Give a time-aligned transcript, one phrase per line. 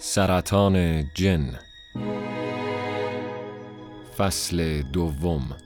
[0.00, 1.58] سرطان جن.
[4.18, 5.56] فصل دوم.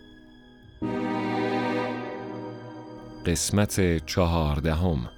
[3.27, 5.11] قسمت چهاردهم.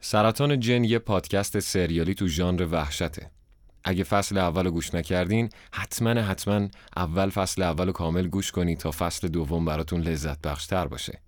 [0.00, 3.30] سرطان جن یه پادکست سریالی تو ژانر وحشته.
[3.84, 9.28] اگه فصل اول گوش نکردین حتما حتما اول فصل اول کامل گوش کنید تا فصل
[9.28, 11.27] دوم براتون لذت بخشتر باشه.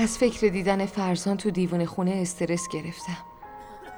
[0.00, 3.16] از فکر دیدن فرزان تو دیوان خونه استرس گرفتم.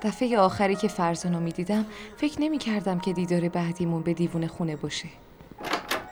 [0.02, 4.76] دفعه آخری که فرزان رو می‌دیدم فکر نمی کردم که دیدار بعدیمون به دیوان خونه
[4.76, 5.08] باشه.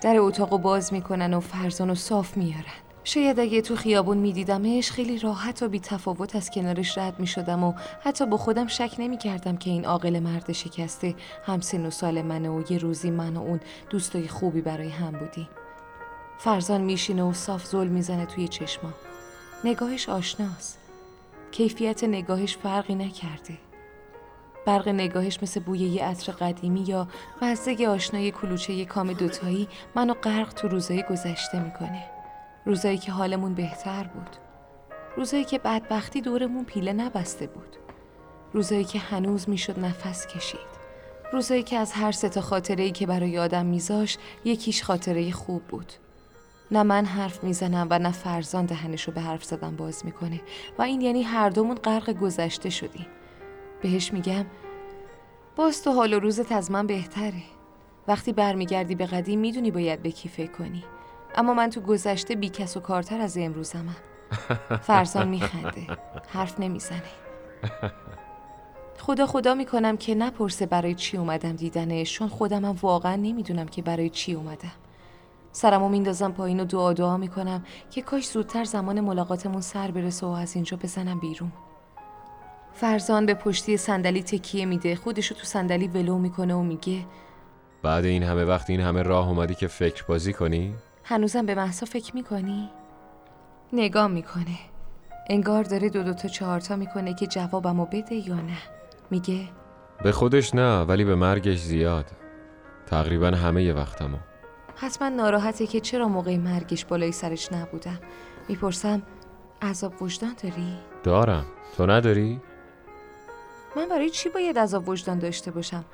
[0.03, 2.64] در اتاق باز می‌کنن و فرزان رو صاف میارن.
[3.05, 7.64] شاید اگه تو خیابون میدیدمش خیلی راحت و بی تفاوت از کنارش رد می شدم
[7.64, 7.72] و
[8.03, 11.14] حتی با خودم شک نمی کردم که این عاقل مرد شکسته
[11.47, 15.49] همسن و سال منه و یه روزی من و اون دوستای خوبی برای هم بودیم.
[16.38, 18.94] فرزان میشینه و صاف زل می‌زنه توی چشمام.
[19.64, 20.78] نگاهش آشناست.
[21.50, 23.58] کیفیت نگاهش فرقی نکرده.
[24.66, 27.08] برق نگاهش مثل بوی یه عطر قدیمی یا
[27.42, 32.04] مزه آشنای کلوچه کام دوتایی منو غرق تو روزای گذشته می‌کنه.
[32.66, 34.36] روزایی که حالمون بهتر بود.
[35.16, 37.76] روزایی که بدبختی دورمون پیله نبسته بود.
[38.52, 40.78] روزایی که هنوز می‌شد نفس کشید.
[41.32, 45.92] روزایی که از هر سه تا خاطره که برای آدم میذاش یکیش خاطره خوب بود.
[46.71, 50.41] نه من حرف می‌زنم و نه فرزان دهنشو به حرف زدن باز می‌کنه.
[50.79, 53.06] و این یعنی هر دومون غرق گذشته شدیم.
[53.83, 54.45] بهش میگم
[55.56, 57.43] باز تو حال و روزت از من بهتره.
[58.09, 60.84] وقتی برمیگردی به قدیم می‌دونی باید به کی فکر کنی.
[61.34, 63.97] اما من تو گذشته بی کس و کارتر از امروزمم.
[64.89, 65.87] فرزان میخنده.
[66.29, 67.03] حرف نمی‌زنه.
[68.99, 74.11] خدا خدا می‌کنم که نپرسه برای چی اومدم دیدنش چون خودمم واقعا نمی‌دونم که برای
[74.11, 74.73] چی اومدم.
[75.53, 80.31] سرمو میندازم پایین و دعا دعا می‌کنم که کاش زودتر زمان ملاقاتمون سر برسه و
[80.31, 81.53] از اینجا بزنم بیرون.
[82.72, 87.06] فرزان به پشتی صندلی تکیه میده خودشو تو صندلی ولو می‌کنه و میگه
[87.82, 91.87] بعد این همه وقت این همه راه اومدی که فکر بازی کنی؟ هنوزم به محصا
[91.87, 92.70] فکر می‌کنی؟
[93.72, 94.58] نگاه می‌کنه.
[95.31, 98.58] انگار داره دو دو تا چهارتا می‌کنه که جوابمو بده یا نه.
[99.10, 99.48] میگه
[100.03, 102.06] به خودش نه ولی به مرگش زیاد.
[102.87, 104.16] تقریبا همه ی وقتمو.
[104.81, 108.00] حتما ناراحته که چرا موقع مرگش بالای سرش نبودم.
[108.49, 109.03] می‌پرسم
[109.62, 111.47] عذاب وجدان داری؟ دارم.
[111.77, 112.41] تو نداری؟
[113.77, 115.84] من برای چی باید عذاب وجدان داشته باشم؟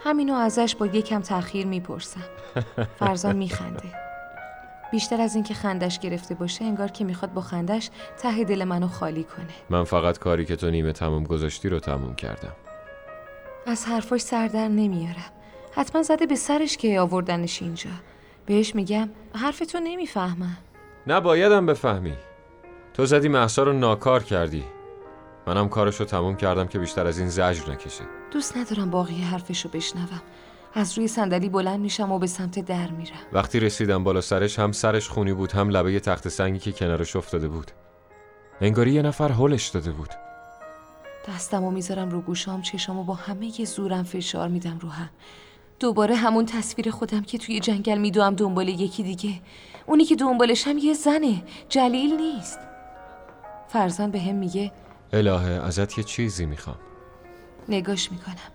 [0.00, 2.24] همینو ازش با یکم تأخیر می‌پرسم.
[2.98, 3.92] فرزان میخنده.
[4.92, 9.24] بیشتر از اینکه خندش گرفته باشه انگار که می‌خواد با خندش ته دل منو خالی
[9.24, 9.54] کنه.
[9.70, 12.52] من فقط کاری که تو نیمه تموم گذاشتی رو تموم کردم.
[13.66, 15.30] از حرفاش سر در نمیارم.
[15.72, 17.90] حتما زده به سرش که آوردنش اینجا.
[18.46, 20.58] بهش میگم حرف تو نمی‌فهمم
[21.06, 22.14] نبایدم بفهمی.
[22.94, 24.64] تو زدی محسا رو ناکار کردی.
[25.46, 29.68] منم کارش رو تموم کردم که بیشتر از این زجر نکشه دوست ندارم باقی حرفشو
[29.68, 30.22] بشنوم.
[30.74, 33.16] از روی صندلی بلند میشم و به سمت در میرم.
[33.32, 37.48] وقتی رسیدم بالا سرش هم سرش خونی بود هم لبه تخت سنگی که کنارش افتاده
[37.48, 37.70] بود.
[38.60, 40.10] انگاری یه نفر هلش داده بود.
[41.28, 45.10] دستمو می‌ذارم رو گوشام چشامو با همه ی زورم فشار میدم رو هم.
[45.80, 49.40] دوباره همون تصویر خودم که توی جنگل میدوم دنبال یکی دیگه.
[49.86, 51.42] اونی که دنبالش هم یه زنه.
[51.68, 52.58] جلیل نیست.
[53.68, 54.72] فرزان به هم میگه
[55.12, 56.76] الهه ازت یه چیزی می‌خوام.
[57.68, 58.50] نگاش می‌کنم.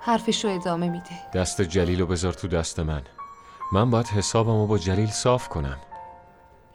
[0.00, 1.30] حرفش رو ادامه میده.
[1.34, 3.02] دست جلیل رو بذار تو دست من.
[3.72, 5.78] من باید حسابمو با جلیل صاف کنم.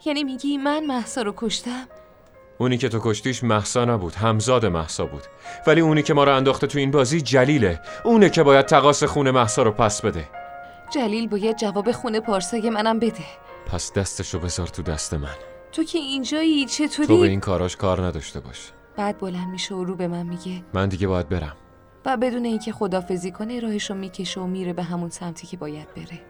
[0.04, 1.86] یعنی میگی من محسا رو کشتم؟
[2.58, 5.22] اونی که تو کشتیش محسا نبود همزاد محسا بود.
[5.66, 7.80] ولی اونی که ما رو انداخته تو این بازی جلیله.
[8.04, 10.28] اونه که باید تقاس خون محسا رو پس بده.
[10.90, 13.24] جلیل باید جواب خونه پارسای منم بده.
[13.66, 15.36] پس دستشو بذار تو دست من.
[15.72, 18.72] تو که اینجایی چطوری؟ تو به این کاراش کار نداشته باش.
[18.96, 20.64] بعد بلند میشه و رو به من میگه.
[20.74, 21.56] من دیگه باید برم.
[22.06, 26.20] و بدون اینکه خدافزی کنه راهشو می‌کشه و میره به همون سمتی که باید بره.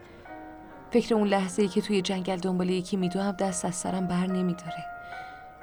[0.91, 4.85] فکر اون لحظه ای که توی جنگل دنبال یکی میدوم دست از سرم بر نمیداره.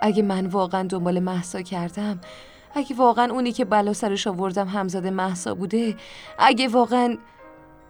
[0.00, 2.20] اگه من واقعا دنبال محسا کردم
[2.74, 5.96] اگه واقعا اونی که بلا سرش آوردم همزاد محسا بوده
[6.38, 7.18] اگه واقعا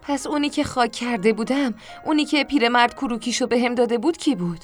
[0.01, 1.73] پس اونی که خاک کرده بودم
[2.05, 4.59] اونی که پیرمرد کروکیشو به هم داده بود کی بود؟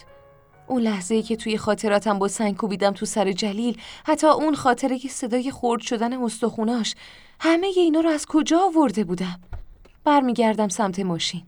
[0.68, 5.00] اون لحظه ای که توی خاطراتم با سنگ کوبیدم تو سر جلیل حتی اون خاطره
[5.00, 6.96] که صدای خورد شدن استخوناش
[7.40, 9.40] همه اینا رو از کجا آورده بودم؟
[10.04, 11.44] برمیگردم سمت ماشین.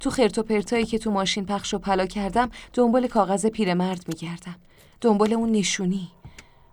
[0.00, 4.56] تو خرت و پرتایی که تو ماشین پخش و پلا کردم دنبال کاغذ پیرمرد میگردم.
[5.02, 6.08] دنبال اون نشونی.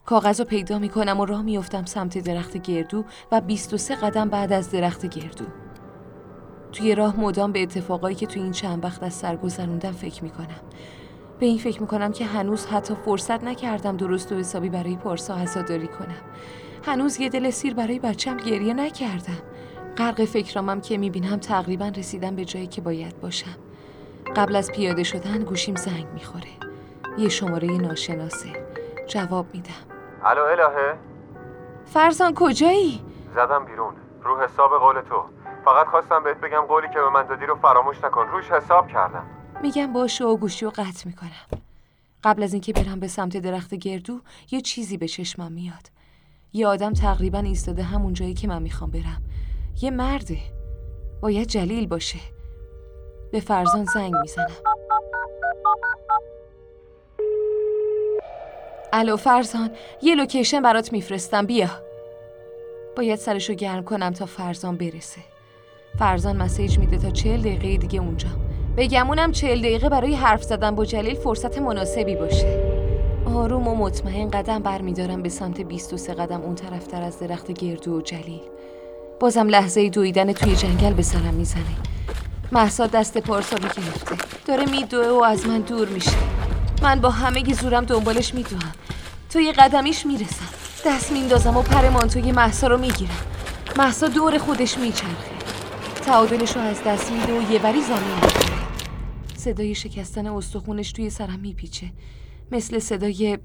[0.06, 4.72] کاغذ رو پیدا می‌کنم و راه میفتم سمت درخت گردو و 23 قدم بعد از
[4.72, 5.46] درخت گردو.
[6.72, 10.60] توی راه مدام به اتفاقایی که توی این چند وقت از سر گذروندم فکر می‌کنم.
[11.40, 15.88] به این فکر می‌کنم که هنوز حتی فرصت نکردم درست و حسابی برای پارسا عزاداری
[15.88, 16.22] کنم.
[16.84, 19.42] هنوز یه دل سیر برای بچم گریه نکردم.
[19.98, 23.56] غرق فکرامم که می‌بینم تقریبا رسیدم به جایی که باید باشم.
[24.36, 26.69] قبل از پیاده شدن گوشیم زنگ می‌خوره.
[27.20, 28.50] یه شماره ناشناسه.
[29.08, 29.74] جواب میدم.
[30.24, 30.98] الو الهه.
[31.86, 33.02] فرزان کجایی؟
[33.36, 33.94] زدم بیرون.
[34.24, 35.24] رو حساب قول تو.
[35.66, 38.28] فقط خواستم بهت بگم قولی که به من دادی رو فراموش نکن.
[38.28, 39.26] روش حساب کردم.
[39.62, 41.62] میگم باشه و گوشی رو قطع می‌کنم.
[42.24, 44.20] قبل از اینکه برم به سمت درخت گردو
[44.52, 45.92] یه چیزی به چشمم میاد.
[46.54, 49.24] یه آدم تقریبا ایستاده همون جایی که من می‌خوام برم.
[49.82, 50.38] یه مرده.
[51.22, 52.20] باید جلیل باشه.
[53.32, 54.58] به فرزان زنگ می‌زنم.
[58.94, 59.70] الو فرزان
[60.02, 61.70] یه لوکیشن برات میفرستم بیا.
[62.98, 65.22] باید سرشو گرم کنم تا فرزان برسه.
[66.00, 68.30] فرزان مسیج میده تا چهل دقیقه دیگه اونجا.
[68.78, 72.64] بگمونم چهل دقیقه برای حرف زدن با جلیل فرصت مناسبی باشه.
[73.36, 78.02] آروم و مطمئن قدم برمیدارم به سمت 23 قدم اون طرفتر از درخت گردو و
[78.02, 78.42] جلیل.
[79.20, 81.64] بازم لحظه دویدن توی جنگل به سرم می‌زنه.
[82.52, 84.16] محسا دست پارسا رو گرفته.
[84.46, 86.39] داره میدوه و از من دور میشه.
[86.82, 88.72] من با همه زورم دنبالش میدوهم
[89.30, 90.46] تو یه قدمیش می‌رسم.
[90.86, 93.18] دست میندازم و پر مانتوی محسا رو می‌گیرم.
[93.78, 95.32] محسا دور خودش میچرخه.
[96.06, 98.60] تعادلش رو از دست میده و یه بری زمین می‌کنه
[99.38, 101.92] صدای شکستن استخونش توی سرم میپیچه.
[102.52, 103.38] مثل صدای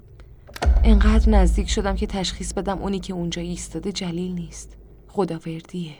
[0.83, 4.77] انقدر نزدیک شدم که تشخیص بدم اونی که اونجا ایستاده جلیل نیست.
[5.07, 5.93] خداوردیه.